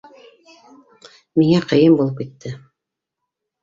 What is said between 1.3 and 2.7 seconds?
Миңә ҡыйын булып китте.